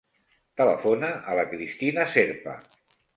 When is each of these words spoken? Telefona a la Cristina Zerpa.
Telefona 0.61 1.11
a 1.33 1.35
la 1.39 1.43
Cristina 1.51 2.07
Zerpa. 2.15 2.57